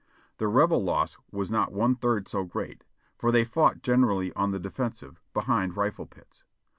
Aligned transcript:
The 0.39 0.47
Rebel 0.47 0.83
loss 0.83 1.17
was 1.29 1.51
not 1.51 1.73
one 1.73 1.95
third 1.95 2.27
so 2.27 2.43
great, 2.43 2.85
for 3.19 3.31
they 3.31 3.45
fought 3.45 3.83
generally 3.83 4.33
on 4.33 4.49
the 4.49 4.57
defensive, 4.57 5.21
behind 5.31 5.77
rifle 5.77 6.07
pits. 6.07 6.43